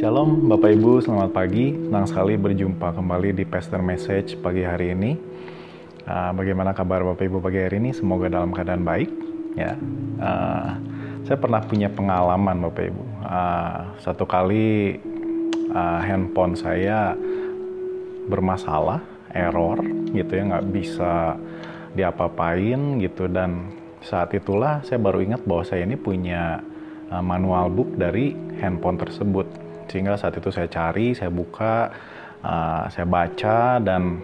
Shalom 0.00 0.48
Bapak 0.48 0.80
Ibu, 0.80 1.04
selamat 1.04 1.28
pagi. 1.28 1.76
Senang 1.76 2.08
sekali 2.08 2.32
berjumpa 2.40 2.96
kembali 2.96 3.36
di 3.36 3.44
Pastor 3.44 3.84
Message 3.84 4.32
pagi 4.40 4.64
hari 4.64 4.96
ini. 4.96 5.12
Uh, 6.08 6.32
bagaimana 6.32 6.72
kabar 6.72 7.04
Bapak 7.04 7.28
Ibu 7.28 7.44
pagi 7.44 7.60
hari 7.60 7.84
ini? 7.84 7.92
Semoga 7.92 8.32
dalam 8.32 8.48
keadaan 8.48 8.80
baik. 8.80 9.12
Ya, 9.60 9.76
uh, 10.24 10.80
saya 11.28 11.36
pernah 11.36 11.60
punya 11.60 11.92
pengalaman 11.92 12.64
Bapak 12.64 12.88
Ibu. 12.88 13.02
Uh, 13.28 13.80
satu 14.00 14.24
kali 14.24 14.96
uh, 15.68 16.00
handphone 16.00 16.56
saya 16.56 17.12
bermasalah, 18.24 19.04
error 19.36 19.84
gitu 20.16 20.32
ya, 20.32 20.48
nggak 20.48 20.66
bisa 20.72 21.36
diapa-apain 21.92 23.04
gitu 23.04 23.28
dan 23.28 23.68
saat 24.00 24.32
itulah 24.32 24.80
saya 24.80 24.96
baru 24.96 25.20
ingat 25.20 25.44
bahwa 25.44 25.60
saya 25.60 25.84
ini 25.84 26.00
punya 26.00 26.64
manual 27.20 27.68
book 27.68 28.00
dari 28.00 28.32
handphone 28.64 28.96
tersebut 28.96 29.59
sehingga 29.90 30.14
saat 30.14 30.38
itu 30.38 30.54
saya 30.54 30.70
cari, 30.70 31.12
saya 31.18 31.28
buka, 31.34 31.90
uh, 32.46 32.86
saya 32.86 33.04
baca 33.04 33.82
dan 33.82 34.22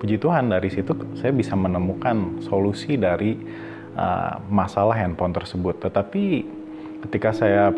puji 0.00 0.16
Tuhan 0.16 0.48
dari 0.48 0.68
situ 0.72 0.96
saya 1.16 1.30
bisa 1.30 1.52
menemukan 1.54 2.40
solusi 2.40 2.96
dari 2.96 3.36
uh, 3.94 4.40
masalah 4.48 4.96
handphone 4.96 5.36
tersebut. 5.36 5.78
Tetapi 5.84 6.24
ketika 7.08 7.36
saya 7.36 7.68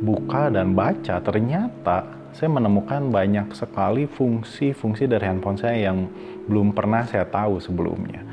buka 0.00 0.48
dan 0.48 0.72
baca 0.72 1.20
ternyata 1.20 2.08
saya 2.32 2.48
menemukan 2.48 3.10
banyak 3.12 3.52
sekali 3.52 4.08
fungsi-fungsi 4.08 5.04
dari 5.04 5.28
handphone 5.28 5.60
saya 5.60 5.92
yang 5.92 6.08
belum 6.48 6.72
pernah 6.72 7.04
saya 7.04 7.28
tahu 7.28 7.60
sebelumnya. 7.60 8.24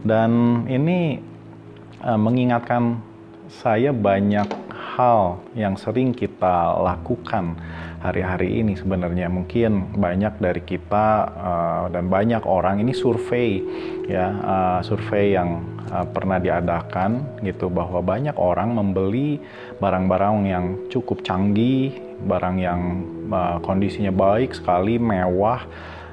Dan 0.00 0.64
ini 0.64 1.20
uh, 2.00 2.16
mengingatkan 2.16 3.00
saya 3.50 3.90
banyak 3.90 4.46
hal 4.96 5.42
yang 5.58 5.74
sering 5.74 6.14
kita 6.14 6.78
lakukan 6.78 7.58
hari-hari 8.00 8.64
ini 8.64 8.74
sebenarnya. 8.74 9.28
Mungkin 9.28 10.00
banyak 10.00 10.40
dari 10.40 10.64
kita 10.64 11.06
uh, 11.28 11.84
dan 11.92 12.08
banyak 12.08 12.42
orang 12.48 12.80
ini 12.80 12.96
survei 12.96 13.60
ya 14.08 14.26
uh, 14.32 14.80
survei 14.80 15.36
yang 15.36 15.60
uh, 15.92 16.08
pernah 16.08 16.40
diadakan 16.40 17.40
gitu 17.44 17.68
bahwa 17.68 18.00
banyak 18.00 18.34
orang 18.40 18.72
membeli 18.72 19.36
barang-barang 19.78 20.34
yang 20.48 20.64
cukup 20.88 21.20
canggih 21.20 21.92
barang 22.24 22.56
yang 22.60 22.80
uh, 23.28 23.60
kondisinya 23.60 24.12
baik 24.12 24.56
sekali 24.56 24.96
mewah 24.96 25.64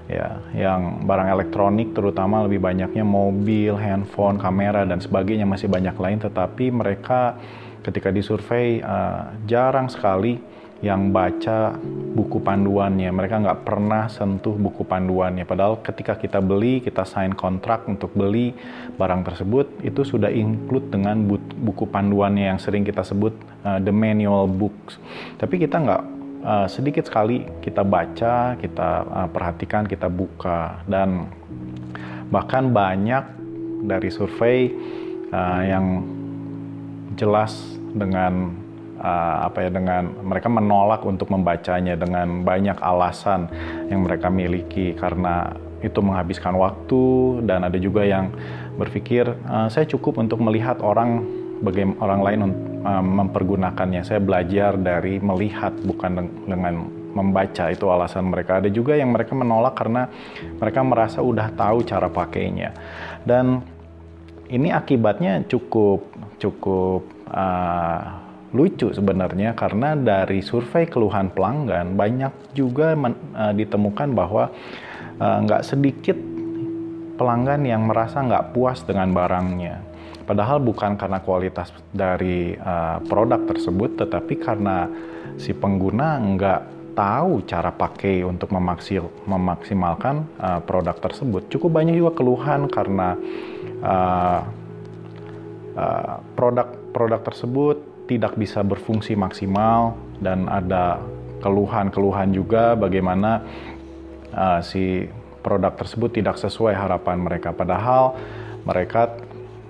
ya 0.08 0.40
yang 0.56 1.04
barang 1.04 1.28
elektronik 1.36 1.92
terutama 1.92 2.48
lebih 2.48 2.64
banyaknya 2.64 3.04
mobil, 3.04 3.76
handphone, 3.76 4.40
kamera 4.40 4.88
dan 4.88 5.04
sebagainya 5.04 5.44
masih 5.44 5.68
banyak 5.68 5.96
lain. 6.00 6.20
Tetapi 6.24 6.72
mereka 6.72 7.36
ketika 7.84 8.12
disurvei 8.12 8.80
uh, 8.80 9.36
jarang 9.48 9.92
sekali 9.92 10.40
yang 10.82 11.10
baca 11.10 11.74
buku 12.14 12.38
panduannya. 12.42 13.10
Mereka 13.10 13.42
nggak 13.42 13.62
pernah 13.66 14.06
sentuh 14.10 14.54
buku 14.54 14.86
panduannya. 14.86 15.46
Padahal 15.46 15.82
ketika 15.82 16.18
kita 16.18 16.38
beli, 16.38 16.82
kita 16.82 17.06
sign 17.06 17.34
kontrak 17.34 17.90
untuk 17.90 18.14
beli 18.14 18.54
barang 18.98 19.26
tersebut, 19.26 19.82
itu 19.82 20.06
sudah 20.06 20.30
include 20.30 20.94
dengan 20.94 21.26
buku 21.62 21.86
panduannya 21.90 22.54
yang 22.54 22.60
sering 22.62 22.86
kita 22.86 23.02
sebut 23.02 23.34
uh, 23.66 23.82
the 23.82 23.94
manual 23.94 24.46
books. 24.46 25.02
Tapi 25.42 25.58
kita 25.58 25.82
nggak 25.82 26.04
uh, 26.46 26.68
sedikit 26.70 27.10
sekali 27.10 27.46
kita 27.62 27.82
baca, 27.82 28.58
kita 28.62 28.90
uh, 29.06 29.30
perhatikan, 29.30 29.90
kita 29.90 30.10
buka 30.10 30.86
dan 30.86 31.30
bahkan 32.30 32.70
banyak 32.70 33.24
dari 33.88 34.10
survei 34.10 34.70
uh, 35.32 35.62
yang 35.64 36.06
jelas 37.18 37.58
dengan 37.98 38.67
uh, 39.08 39.48
apa 39.48 39.68
ya 39.68 39.70
dengan 39.72 40.12
mereka 40.28 40.52
menolak 40.52 41.08
untuk 41.08 41.32
membacanya 41.32 41.96
dengan 41.96 42.44
banyak 42.44 42.76
alasan 42.84 43.48
yang 43.88 44.04
mereka 44.04 44.28
miliki 44.28 44.92
karena 45.00 45.56
itu 45.80 46.02
menghabiskan 46.02 46.58
waktu 46.58 47.06
dan 47.46 47.64
ada 47.64 47.78
juga 47.80 48.04
yang 48.04 48.34
berpikir 48.76 49.30
uh, 49.48 49.72
saya 49.72 49.88
cukup 49.88 50.20
untuk 50.20 50.44
melihat 50.44 50.84
orang 50.84 51.24
bagaimana 51.62 51.98
orang 52.02 52.22
lain 52.22 52.40
uh, 52.86 53.04
mempergunakannya. 53.04 54.02
Saya 54.06 54.22
belajar 54.22 54.78
dari 54.78 55.18
melihat 55.18 55.74
bukan 55.86 56.30
dengan 56.46 56.86
membaca. 57.14 57.74
Itu 57.74 57.90
alasan 57.90 58.30
mereka. 58.30 58.62
Ada 58.62 58.70
juga 58.70 58.94
yang 58.94 59.10
mereka 59.10 59.34
menolak 59.34 59.74
karena 59.74 60.10
mereka 60.58 60.80
merasa 60.86 61.20
udah 61.22 61.50
tahu 61.58 61.82
cara 61.86 62.10
pakainya. 62.10 62.74
Dan 63.26 63.62
ini 64.48 64.70
akibatnya 64.72 65.44
cukup 65.50 66.08
cukup 66.38 67.04
uh, 67.34 68.27
lucu 68.56 68.96
sebenarnya 68.96 69.52
karena 69.60 69.96
dari 69.98 70.40
survei 70.40 70.88
keluhan 70.88 71.32
pelanggan 71.36 72.00
banyak 72.00 72.56
juga 72.56 72.96
men, 72.96 73.16
uh, 73.36 73.52
ditemukan 73.52 74.16
bahwa 74.16 74.52
uh, 75.20 75.38
nggak 75.44 75.68
sedikit 75.68 76.16
pelanggan 77.18 77.66
yang 77.68 77.90
merasa 77.90 78.24
nggak 78.24 78.54
puas 78.54 78.86
dengan 78.86 79.12
barangnya. 79.12 79.84
Padahal 80.28 80.60
bukan 80.60 81.00
karena 81.00 81.24
kualitas 81.24 81.72
dari 81.96 82.52
uh, 82.60 83.00
produk 83.08 83.48
tersebut, 83.48 83.96
tetapi 83.96 84.36
karena 84.38 84.88
si 85.40 85.56
pengguna 85.56 86.20
nggak 86.20 86.62
tahu 87.00 87.48
cara 87.48 87.72
pakai 87.72 88.28
untuk 88.28 88.52
memaksil, 88.52 89.08
memaksimalkan 89.24 90.28
uh, 90.42 90.60
produk 90.60 91.00
tersebut. 91.00 91.48
Cukup 91.48 91.80
banyak 91.80 91.96
juga 91.96 92.12
keluhan 92.20 92.68
karena 92.68 93.16
uh, 93.80 94.42
uh, 95.80 96.16
produk 96.36 96.76
produk 96.92 97.22
tersebut 97.24 97.78
tidak 98.08 98.40
bisa 98.40 98.64
berfungsi 98.64 99.14
maksimal 99.14 100.00
dan 100.24 100.48
ada 100.48 100.98
keluhan-keluhan 101.44 102.34
juga 102.34 102.74
bagaimana 102.74 103.46
uh, 104.34 104.60
si 104.64 105.06
produk 105.46 105.76
tersebut 105.78 106.18
tidak 106.18 106.36
sesuai 106.42 106.74
harapan 106.74 107.22
mereka. 107.22 107.54
Padahal 107.54 108.18
mereka 108.66 109.16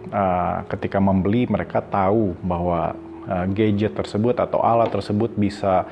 uh, 0.10 0.64
ketika 0.72 0.98
membeli 0.98 1.46
mereka 1.46 1.84
tahu 1.84 2.34
bahwa 2.42 2.96
uh, 3.28 3.46
gadget 3.52 3.94
tersebut 3.94 4.40
atau 4.40 4.64
alat 4.64 4.90
tersebut 4.90 5.36
bisa 5.36 5.86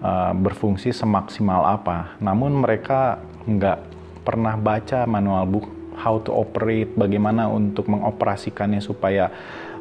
uh, 0.00 0.32
berfungsi 0.34 0.90
semaksimal 0.90 1.62
apa. 1.68 2.18
Namun 2.18 2.64
mereka 2.64 3.20
nggak 3.44 3.78
pernah 4.24 4.56
baca 4.56 5.06
manual 5.06 5.44
book 5.46 5.66
how 5.98 6.22
to 6.22 6.30
operate, 6.30 6.94
bagaimana 6.94 7.50
untuk 7.50 7.90
mengoperasikannya 7.90 8.78
supaya 8.78 9.34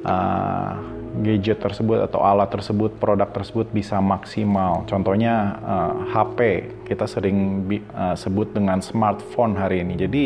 uh, 0.05 0.97
gadget 1.21 1.57
tersebut 1.57 2.05
atau 2.05 2.21
alat 2.21 2.49
tersebut, 2.53 2.93
produk 3.01 3.29
tersebut 3.29 3.69
bisa 3.73 3.97
maksimal. 3.97 4.85
Contohnya 4.85 5.57
uh, 5.63 5.93
HP, 6.13 6.69
kita 6.85 7.09
sering 7.09 7.65
uh, 7.93 8.13
sebut 8.13 8.53
dengan 8.53 8.83
smartphone 8.83 9.57
hari 9.57 9.81
ini. 9.81 9.97
Jadi 9.97 10.23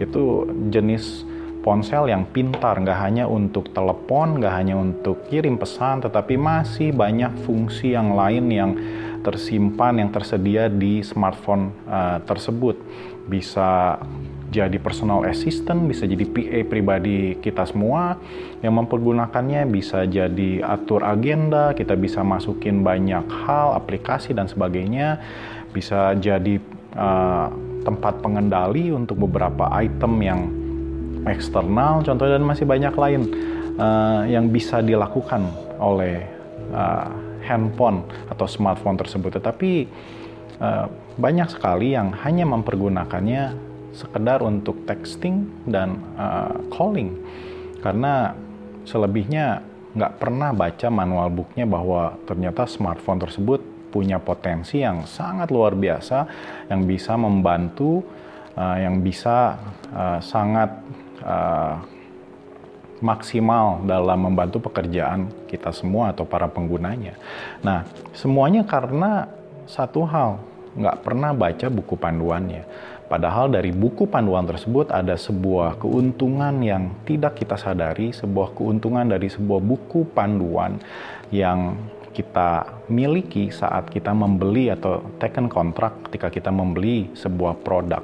itu 0.00 0.48
jenis 0.72 1.28
ponsel 1.64 2.12
yang 2.12 2.28
pintar, 2.28 2.76
nggak 2.76 3.00
hanya 3.00 3.24
untuk 3.24 3.72
telepon, 3.72 4.36
nggak 4.36 4.54
hanya 4.54 4.76
untuk 4.76 5.24
kirim 5.32 5.56
pesan, 5.56 6.04
tetapi 6.04 6.36
masih 6.36 6.92
banyak 6.92 7.32
fungsi 7.48 7.96
yang 7.96 8.12
lain 8.12 8.52
yang 8.52 8.70
tersimpan, 9.24 9.96
yang 9.96 10.12
tersedia 10.12 10.68
di 10.68 11.00
smartphone 11.00 11.72
uh, 11.88 12.20
tersebut. 12.28 12.76
Bisa 13.24 13.96
jadi 14.54 14.78
personal 14.78 15.26
assistant, 15.26 15.90
bisa 15.90 16.06
jadi 16.06 16.22
PA 16.22 16.60
pribadi 16.70 17.34
kita 17.42 17.66
semua 17.66 18.22
yang 18.62 18.78
mempergunakannya, 18.78 19.66
bisa 19.66 20.06
jadi 20.06 20.62
atur 20.62 21.02
agenda, 21.02 21.74
kita 21.74 21.98
bisa 21.98 22.22
masukin 22.22 22.86
banyak 22.86 23.26
hal, 23.26 23.74
aplikasi 23.74 24.30
dan 24.30 24.46
sebagainya, 24.46 25.18
bisa 25.74 26.14
jadi 26.14 26.62
uh, 26.94 27.50
tempat 27.82 28.22
pengendali 28.22 28.94
untuk 28.94 29.26
beberapa 29.26 29.66
item 29.74 30.22
yang 30.22 30.40
eksternal, 31.26 32.06
contohnya 32.06 32.38
dan 32.38 32.46
masih 32.46 32.64
banyak 32.70 32.94
lain 32.94 33.22
uh, 33.74 34.22
yang 34.30 34.54
bisa 34.54 34.78
dilakukan 34.78 35.50
oleh 35.82 36.22
uh, 36.70 37.10
handphone 37.42 38.06
atau 38.30 38.46
smartphone 38.46 38.94
tersebut. 38.94 39.42
Tetapi 39.42 39.72
uh, 40.62 40.86
banyak 41.18 41.50
sekali 41.50 41.98
yang 41.98 42.14
hanya 42.22 42.46
mempergunakannya 42.46 43.73
sekedar 43.94 44.42
untuk 44.42 44.82
texting 44.84 45.46
dan 45.64 46.02
uh, 46.18 46.58
calling 46.74 47.14
karena 47.80 48.34
selebihnya 48.84 49.62
nggak 49.94 50.18
pernah 50.18 50.50
baca 50.50 50.90
manual 50.90 51.30
booknya 51.30 51.64
bahwa 51.64 52.18
ternyata 52.26 52.66
smartphone 52.66 53.22
tersebut 53.22 53.62
punya 53.94 54.18
potensi 54.18 54.82
yang 54.82 55.06
sangat 55.06 55.54
luar 55.54 55.78
biasa 55.78 56.26
yang 56.66 56.82
bisa 56.82 57.14
membantu 57.14 58.02
uh, 58.58 58.76
yang 58.82 58.98
bisa 58.98 59.54
uh, 59.94 60.18
sangat 60.18 60.82
uh, 61.22 61.78
maksimal 63.04 63.84
dalam 63.84 64.32
membantu 64.32 64.64
pekerjaan 64.64 65.28
kita 65.44 65.74
semua 65.76 66.16
atau 66.16 66.24
para 66.24 66.48
penggunanya. 66.48 67.20
Nah, 67.60 67.84
semuanya 68.16 68.64
karena 68.64 69.28
satu 69.68 70.08
hal, 70.08 70.40
nggak 70.72 71.04
pernah 71.04 71.36
baca 71.36 71.66
buku 71.68 72.00
panduannya. 72.00 72.64
Padahal 73.04 73.52
dari 73.52 73.68
buku 73.68 74.08
panduan 74.08 74.48
tersebut 74.48 74.88
ada 74.88 75.12
sebuah 75.14 75.76
keuntungan 75.76 76.56
yang 76.64 77.04
tidak 77.04 77.36
kita 77.36 77.60
sadari, 77.60 78.16
sebuah 78.16 78.56
keuntungan 78.56 79.04
dari 79.04 79.28
sebuah 79.28 79.60
buku 79.60 80.08
panduan 80.16 80.80
yang 81.28 81.76
kita 82.14 82.80
miliki 82.88 83.50
saat 83.50 83.90
kita 83.90 84.14
membeli 84.14 84.70
atau 84.70 85.02
taken 85.18 85.50
kontrak 85.50 86.08
ketika 86.08 86.30
kita 86.30 86.50
membeli 86.54 87.10
sebuah 87.12 87.60
produk. 87.60 88.00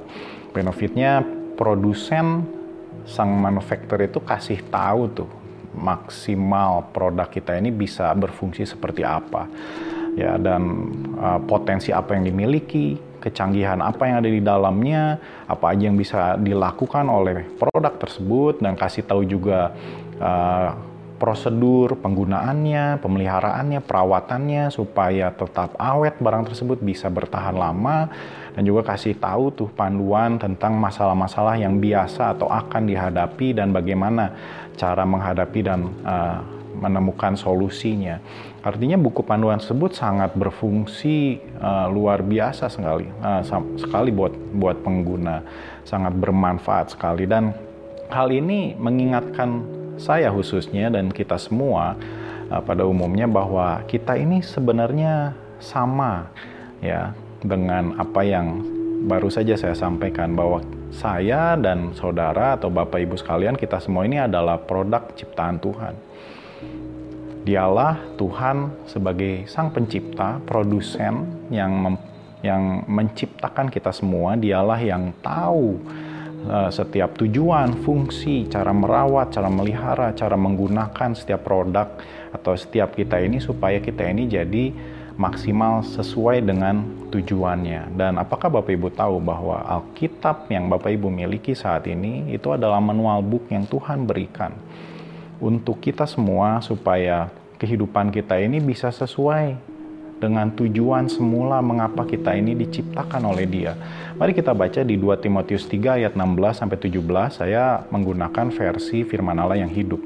Benefitnya 0.51 1.23
produsen 1.55 2.45
sang 3.07 3.33
manufaktur 3.41 4.03
itu 4.03 4.21
kasih 4.21 4.61
tahu 4.69 5.03
tuh 5.15 5.31
maksimal 5.73 6.91
produk 6.91 7.31
kita 7.31 7.57
ini 7.57 7.71
bisa 7.71 8.11
berfungsi 8.13 8.67
seperti 8.67 9.07
apa 9.07 9.47
ya 10.19 10.35
dan 10.37 10.91
uh, 11.17 11.39
potensi 11.47 11.95
apa 11.95 12.19
yang 12.19 12.27
dimiliki 12.27 12.99
kecanggihan 13.21 13.79
apa 13.85 14.03
yang 14.09 14.17
ada 14.25 14.31
di 14.33 14.41
dalamnya 14.41 15.21
apa 15.47 15.77
aja 15.77 15.93
yang 15.93 15.99
bisa 16.01 16.41
dilakukan 16.41 17.05
oleh 17.07 17.45
produk 17.61 17.95
tersebut 18.01 18.65
dan 18.65 18.75
kasih 18.75 19.05
tahu 19.05 19.23
juga 19.29 19.77
uh, 20.19 20.91
prosedur 21.21 22.01
penggunaannya, 22.01 22.97
pemeliharaannya, 23.05 23.85
perawatannya 23.85 24.73
supaya 24.73 25.29
tetap 25.37 25.77
awet 25.77 26.17
barang 26.17 26.49
tersebut 26.49 26.81
bisa 26.81 27.13
bertahan 27.13 27.53
lama 27.53 28.09
dan 28.57 28.65
juga 28.65 28.97
kasih 28.97 29.21
tahu 29.21 29.53
tuh 29.53 29.69
panduan 29.69 30.41
tentang 30.41 30.81
masalah-masalah 30.81 31.61
yang 31.61 31.77
biasa 31.77 32.41
atau 32.41 32.49
akan 32.49 32.89
dihadapi 32.89 33.53
dan 33.53 33.69
bagaimana 33.69 34.33
cara 34.81 35.05
menghadapi 35.05 35.61
dan 35.61 35.93
uh, 36.09 36.60
menemukan 36.81 37.37
solusinya. 37.37 38.19
Artinya 38.65 38.97
buku 38.97 39.21
panduan 39.23 39.61
tersebut 39.61 39.93
sangat 39.93 40.33
berfungsi 40.35 41.39
uh, 41.61 41.87
luar 41.93 42.25
biasa 42.25 42.73
sekali, 42.73 43.07
uh, 43.21 43.45
sekali 43.77 44.11
buat 44.11 44.33
buat 44.57 44.81
pengguna, 44.81 45.45
sangat 45.85 46.17
bermanfaat 46.17 46.97
sekali 46.97 47.29
dan 47.29 47.53
hal 48.11 48.33
ini 48.33 48.75
mengingatkan 48.75 49.63
saya 50.01 50.33
khususnya 50.33 50.89
dan 50.89 51.13
kita 51.13 51.37
semua 51.37 51.95
uh, 52.49 52.61
pada 52.65 52.89
umumnya 52.89 53.29
bahwa 53.29 53.85
kita 53.87 54.17
ini 54.17 54.41
sebenarnya 54.41 55.37
sama 55.61 56.33
ya 56.81 57.13
dengan 57.45 57.97
apa 58.01 58.21
yang 58.25 58.65
baru 59.05 59.33
saja 59.33 59.57
saya 59.57 59.73
sampaikan 59.73 60.37
bahwa 60.37 60.61
saya 60.91 61.55
dan 61.57 61.95
saudara 61.95 62.59
atau 62.59 62.69
Bapak 62.69 63.01
Ibu 63.01 63.17
sekalian 63.17 63.55
kita 63.55 63.79
semua 63.81 64.05
ini 64.05 64.19
adalah 64.21 64.59
produk 64.61 65.09
ciptaan 65.15 65.57
Tuhan. 65.63 65.95
Dialah 67.41 68.17
Tuhan 68.21 68.85
sebagai 68.85 69.49
sang 69.49 69.73
pencipta, 69.73 70.41
produsen 70.45 71.47
yang 71.49 71.73
mem 71.73 71.97
yang 72.41 72.89
menciptakan 72.89 73.69
kita 73.69 73.93
semua, 73.93 74.33
dialah 74.33 74.81
yang 74.81 75.13
tahu 75.21 75.77
Eh, 76.41 76.71
setiap 76.73 77.21
tujuan, 77.21 77.85
fungsi, 77.85 78.49
cara 78.49 78.73
merawat, 78.73 79.29
cara 79.29 79.53
melihara, 79.53 80.17
cara 80.17 80.41
menggunakan 80.41 81.13
setiap 81.13 81.45
produk 81.45 82.01
atau 82.33 82.57
setiap 82.57 82.97
kita 82.97 83.21
ini 83.21 83.45
supaya 83.45 83.77
kita 83.77 84.09
ini 84.09 84.25
jadi 84.25 84.73
maksimal 85.21 85.85
sesuai 85.85 86.41
dengan 86.41 86.81
tujuannya. 87.13 87.93
Dan 87.93 88.17
apakah 88.17 88.49
Bapak 88.49 88.73
Ibu 88.73 88.89
tahu 88.89 89.21
bahwa 89.21 89.61
Alkitab 89.69 90.49
yang 90.49 90.73
Bapak 90.73 90.97
Ibu 90.97 91.13
miliki 91.13 91.53
saat 91.53 91.85
ini 91.85 92.33
itu 92.33 92.49
adalah 92.49 92.81
manual 92.81 93.21
book 93.21 93.53
yang 93.53 93.69
Tuhan 93.69 94.09
berikan 94.09 94.57
untuk 95.41 95.81
kita 95.81 96.05
semua 96.05 96.61
supaya 96.61 97.33
kehidupan 97.57 98.13
kita 98.13 98.37
ini 98.41 98.61
bisa 98.61 98.93
sesuai 98.93 99.57
dengan 100.21 100.53
tujuan 100.53 101.09
semula 101.09 101.65
mengapa 101.65 102.05
kita 102.05 102.37
ini 102.37 102.53
diciptakan 102.53 103.25
oleh 103.25 103.49
Dia. 103.49 103.73
Mari 104.21 104.37
kita 104.37 104.53
baca 104.53 104.85
di 104.85 105.01
2 105.01 105.17
Timotius 105.17 105.65
3 105.65 105.97
ayat 105.97 106.13
16 106.13 106.61
sampai 106.61 106.77
17. 106.77 107.41
Saya 107.41 107.89
menggunakan 107.89 108.53
versi 108.53 109.01
firman 109.09 109.41
Allah 109.41 109.65
yang 109.65 109.73
hidup. 109.73 109.99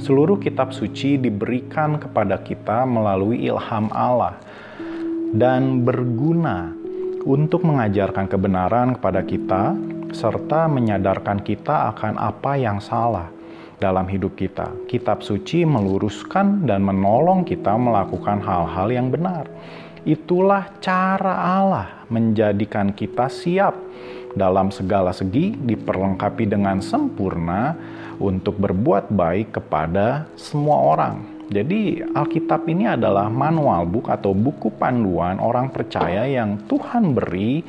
Seluruh 0.00 0.40
kitab 0.40 0.72
suci 0.72 1.20
diberikan 1.20 2.00
kepada 2.00 2.40
kita 2.40 2.88
melalui 2.88 3.44
ilham 3.44 3.92
Allah 3.92 4.40
dan 5.36 5.84
berguna 5.84 6.72
untuk 7.28 7.62
mengajarkan 7.68 8.26
kebenaran 8.26 8.96
kepada 8.96 9.20
kita 9.20 9.76
serta 10.16 10.68
menyadarkan 10.68 11.44
kita 11.44 11.92
akan 11.92 12.16
apa 12.20 12.56
yang 12.56 12.80
salah 12.80 13.32
dalam 13.82 14.06
hidup 14.06 14.38
kita. 14.38 14.70
Kitab 14.86 15.26
suci 15.26 15.66
meluruskan 15.66 16.62
dan 16.62 16.86
menolong 16.86 17.42
kita 17.42 17.74
melakukan 17.74 18.38
hal-hal 18.38 18.86
yang 18.94 19.10
benar. 19.10 19.50
Itulah 20.06 20.70
cara 20.78 21.58
Allah 21.58 22.06
menjadikan 22.06 22.94
kita 22.94 23.26
siap 23.26 23.74
dalam 24.38 24.70
segala 24.70 25.10
segi, 25.10 25.58
diperlengkapi 25.58 26.46
dengan 26.46 26.78
sempurna 26.78 27.74
untuk 28.22 28.62
berbuat 28.62 29.10
baik 29.10 29.58
kepada 29.58 30.30
semua 30.38 30.78
orang. 30.94 31.16
Jadi, 31.52 32.00
Alkitab 32.00 32.64
ini 32.64 32.88
adalah 32.88 33.28
manual 33.28 33.84
book 33.84 34.08
atau 34.08 34.32
buku 34.32 34.72
panduan 34.72 35.36
orang 35.36 35.68
percaya 35.68 36.24
yang 36.24 36.56
Tuhan 36.64 37.12
beri 37.12 37.60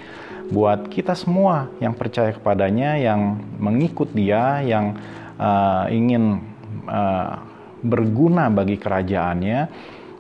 buat 0.48 0.88
kita 0.88 1.18
semua 1.20 1.68
yang 1.84 1.92
percaya 1.92 2.32
kepadanya, 2.32 2.96
yang 2.96 3.44
mengikut 3.60 4.08
Dia, 4.16 4.64
yang 4.64 4.96
uh, 5.40 5.86
ingin 5.90 6.42
uh, 6.88 7.40
berguna 7.84 8.50
bagi 8.50 8.78
kerajaannya. 8.80 9.60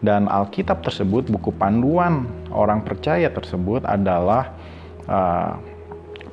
Dan 0.04 0.27
Alkitab 0.27 0.83
tersebut 0.83 1.31
buku 1.31 1.56
panduan 1.56 2.27
orang 2.51 2.83
percaya 2.83 3.31
tersebut 3.31 3.88
adalah 3.88 4.51
uh, 5.07 5.56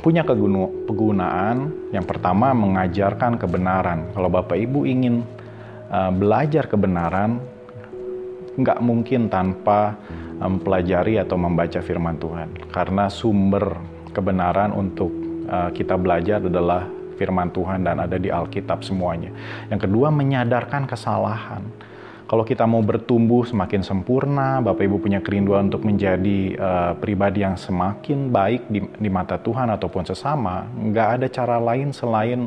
punya 0.03 0.27
kegunaan 0.27 1.71
yang 1.94 2.03
pertama 2.03 2.50
mengajarkan 2.50 3.38
kebenaran. 3.38 4.11
Kalau 4.11 4.27
Bapak 4.27 4.59
Ibu 4.59 4.91
ingin 4.91 5.23
uh, 5.87 6.11
belajar 6.11 6.67
kebenaran 6.67 7.38
nggak 8.59 8.82
mungkin 8.82 9.31
tanpa 9.31 9.94
mempelajari 10.43 11.23
atau 11.23 11.38
membaca 11.38 11.79
firman 11.79 12.19
Tuhan. 12.19 12.75
Karena 12.75 13.06
sumber 13.06 13.79
kebenaran 14.11 14.75
untuk 14.75 15.12
kita 15.75 15.99
belajar 15.99 16.43
adalah 16.43 17.00
firman 17.20 17.52
Tuhan 17.52 17.84
dan 17.84 18.00
ada 18.00 18.17
di 18.17 18.32
Alkitab 18.32 18.81
semuanya. 18.81 19.28
Yang 19.69 19.84
kedua, 19.84 20.08
menyadarkan 20.08 20.88
kesalahan. 20.88 21.69
Kalau 22.31 22.46
kita 22.46 22.62
mau 22.62 22.78
bertumbuh 22.78 23.43
semakin 23.43 23.82
sempurna, 23.82 24.62
Bapak 24.62 24.87
Ibu 24.87 25.02
punya 25.02 25.19
kerinduan 25.19 25.67
untuk 25.67 25.82
menjadi 25.82 26.55
uh, 26.55 26.93
pribadi 26.94 27.43
yang 27.43 27.58
semakin 27.58 28.31
baik 28.31 28.70
di, 28.70 28.87
di 28.87 29.11
mata 29.11 29.34
Tuhan 29.34 29.67
ataupun 29.67 30.06
sesama, 30.06 30.62
nggak 30.70 31.08
ada 31.19 31.26
cara 31.26 31.58
lain 31.58 31.90
selain 31.90 32.46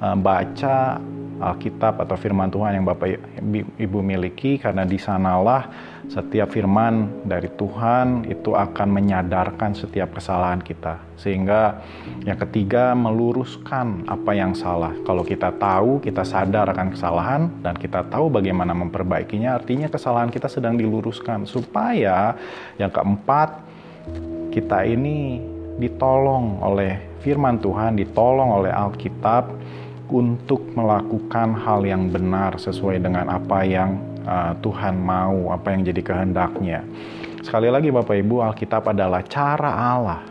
baca 0.00 0.96
Alkitab 1.40 2.04
atau 2.04 2.20
firman 2.20 2.52
Tuhan 2.52 2.76
yang 2.76 2.84
Bapak 2.84 3.16
Ibu 3.80 4.04
miliki, 4.04 4.60
karena 4.60 4.84
di 4.84 5.00
sanalah 5.00 5.72
setiap 6.04 6.52
firman 6.52 7.24
dari 7.24 7.48
Tuhan 7.48 8.28
itu 8.28 8.52
akan 8.52 8.88
menyadarkan 8.92 9.72
setiap 9.72 10.20
kesalahan 10.20 10.60
kita. 10.60 11.00
Sehingga 11.16 11.80
yang 12.28 12.36
ketiga 12.36 12.92
meluruskan 12.92 14.04
apa 14.04 14.36
yang 14.36 14.52
salah. 14.52 14.92
Kalau 15.00 15.24
kita 15.24 15.48
tahu, 15.56 16.04
kita 16.04 16.28
sadar 16.28 16.68
akan 16.76 16.92
kesalahan 16.92 17.48
dan 17.64 17.72
kita 17.72 18.04
tahu 18.12 18.28
bagaimana 18.28 18.76
memperbaikinya, 18.76 19.56
artinya 19.56 19.88
kesalahan 19.88 20.28
kita 20.28 20.52
sedang 20.52 20.76
diluruskan 20.76 21.48
supaya 21.48 22.36
yang 22.76 22.92
keempat 22.92 23.64
kita 24.52 24.84
ini 24.84 25.40
ditolong 25.80 26.60
oleh 26.60 27.00
firman 27.24 27.56
Tuhan, 27.64 27.96
ditolong 27.96 28.60
oleh 28.60 28.68
Alkitab 28.68 29.56
untuk 30.10 30.66
melakukan 30.74 31.54
hal 31.54 31.86
yang 31.86 32.10
benar 32.10 32.58
sesuai 32.58 32.98
dengan 32.98 33.30
apa 33.30 33.62
yang 33.62 33.96
uh, 34.26 34.52
Tuhan 34.58 34.98
mau, 34.98 35.54
apa 35.54 35.72
yang 35.72 35.86
jadi 35.86 36.02
kehendaknya. 36.02 36.82
Sekali 37.40 37.72
lagi 37.72 37.88
Bapak 37.88 38.20
Ibu, 38.20 38.44
Alkitab 38.44 38.92
adalah 38.92 39.24
cara 39.24 39.70
Allah 39.72 40.22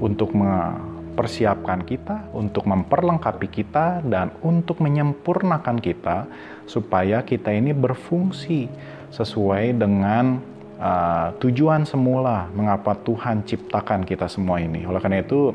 untuk 0.00 0.32
mempersiapkan 0.32 1.84
kita, 1.84 2.32
untuk 2.32 2.64
memperlengkapi 2.64 3.48
kita, 3.52 4.00
dan 4.06 4.32
untuk 4.40 4.80
menyempurnakan 4.80 5.76
kita 5.76 6.24
supaya 6.64 7.20
kita 7.20 7.52
ini 7.52 7.76
berfungsi 7.76 8.70
sesuai 9.12 9.76
dengan 9.76 10.40
uh, 10.80 11.36
tujuan 11.36 11.84
semula 11.84 12.48
mengapa 12.56 12.96
Tuhan 12.96 13.44
ciptakan 13.44 14.08
kita 14.08 14.24
semua 14.30 14.56
ini. 14.56 14.88
Oleh 14.88 15.04
karena 15.04 15.20
itu, 15.20 15.52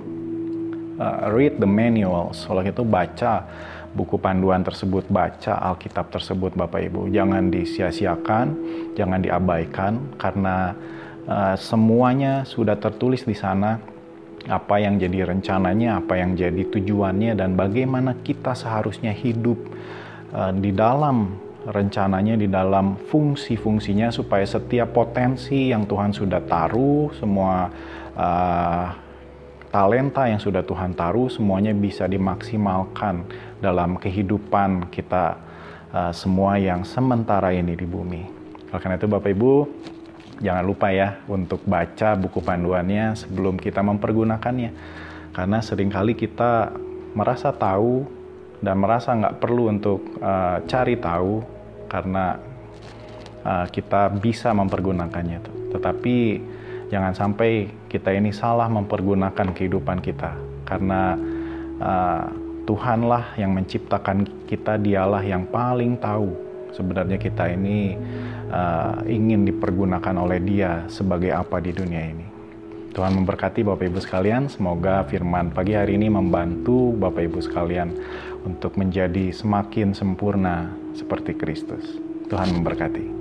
uh, 0.99 1.31
read 1.31 1.57
the 1.61 1.69
manuals, 1.69 2.43
oleh 2.49 2.69
itu 2.69 2.83
baca 2.83 3.45
buku 3.93 4.21
panduan 4.21 4.61
tersebut, 4.61 5.09
baca 5.09 5.57
Alkitab 5.73 6.13
tersebut 6.13 6.53
Bapak 6.53 6.85
Ibu. 6.91 7.09
Jangan 7.09 7.49
disia-siakan, 7.49 8.47
jangan 8.93 9.19
diabaikan 9.23 10.17
karena 10.21 10.77
uh, 11.25 11.55
semuanya 11.57 12.45
sudah 12.45 12.77
tertulis 12.77 13.25
di 13.25 13.33
sana 13.33 13.81
apa 14.47 14.79
yang 14.79 15.01
jadi 15.01 15.27
rencananya, 15.27 15.99
apa 16.03 16.19
yang 16.19 16.37
jadi 16.37 16.69
tujuannya 16.69 17.35
dan 17.35 17.57
bagaimana 17.57 18.21
kita 18.21 18.53
seharusnya 18.53 19.11
hidup 19.11 19.57
uh, 20.31 20.53
di 20.53 20.71
dalam 20.71 21.47
rencananya 21.67 22.39
di 22.39 22.47
dalam 22.47 22.95
fungsi-fungsinya 22.95 24.07
supaya 24.07 24.47
setiap 24.47 24.95
potensi 24.95 25.75
yang 25.75 25.83
Tuhan 25.83 26.15
sudah 26.15 26.39
taruh 26.47 27.11
semua 27.11 27.67
uh, 28.15 29.06
talenta 29.69 30.25
yang 30.27 30.39
sudah 30.39 30.63
Tuhan 30.63 30.95
taruh 30.95 31.27
semuanya 31.27 31.75
bisa 31.75 32.07
dimaksimalkan 32.07 33.27
dalam 33.59 33.99
kehidupan 33.99 34.87
kita 34.93 35.37
uh, 35.91 36.13
semua 36.15 36.55
yang 36.57 36.87
sementara 36.87 37.51
ini 37.51 37.75
di 37.75 37.87
bumi. 37.87 38.23
Oleh 38.71 38.81
karena 38.81 38.99
itu 38.99 39.07
Bapak 39.07 39.31
Ibu, 39.31 39.53
jangan 40.43 40.63
lupa 40.63 40.91
ya 40.91 41.19
untuk 41.27 41.63
baca 41.67 42.15
buku 42.15 42.39
panduannya 42.43 43.15
sebelum 43.15 43.59
kita 43.59 43.83
mempergunakannya. 43.83 44.71
Karena 45.35 45.57
sering 45.61 45.93
kali 45.93 46.17
kita 46.17 46.73
merasa 47.13 47.53
tahu 47.53 48.05
dan 48.57 48.81
merasa 48.81 49.13
nggak 49.13 49.37
perlu 49.37 49.69
untuk 49.69 50.17
uh, 50.17 50.63
cari 50.65 50.97
tahu 50.97 51.45
karena 51.85 52.41
uh, 53.45 53.65
kita 53.69 54.09
bisa 54.17 54.49
mempergunakannya. 54.51 55.69
Tetapi 55.71 56.17
jangan 56.87 57.13
sampai 57.15 57.67
kita 57.91 58.15
ini 58.15 58.31
salah 58.31 58.67
mempergunakan 58.71 59.53
kehidupan 59.55 59.99
kita 60.03 60.35
karena 60.67 61.15
uh, 61.79 62.25
Tuhanlah 62.67 63.39
yang 63.39 63.55
menciptakan 63.55 64.27
kita, 64.43 64.75
dialah 64.75 65.23
yang 65.23 65.47
paling 65.47 65.95
tahu 66.03 66.35
sebenarnya 66.75 67.15
kita 67.15 67.47
ini 67.47 67.95
uh, 68.51 68.99
ingin 69.07 69.47
dipergunakan 69.47 70.15
oleh 70.19 70.43
Dia 70.43 70.83
sebagai 70.91 71.31
apa 71.31 71.63
di 71.63 71.71
dunia 71.71 72.03
ini. 72.11 72.27
Tuhan 72.91 73.13
memberkati 73.23 73.63
Bapak 73.63 73.87
Ibu 73.87 74.03
sekalian, 74.03 74.51
semoga 74.51 75.07
firman 75.07 75.55
pagi 75.55 75.79
hari 75.79 75.95
ini 75.95 76.11
membantu 76.11 76.91
Bapak 76.91 77.29
Ibu 77.31 77.39
sekalian 77.39 77.95
untuk 78.43 78.75
menjadi 78.75 79.31
semakin 79.31 79.95
sempurna 79.95 80.67
seperti 80.91 81.39
Kristus. 81.39 82.03
Tuhan 82.27 82.51
memberkati. 82.51 83.16